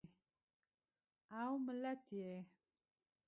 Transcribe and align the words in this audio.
او 1.41 1.51
ملت 1.65 2.05
یې 2.19 2.35